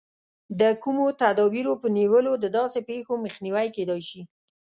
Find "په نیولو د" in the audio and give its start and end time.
1.81-2.45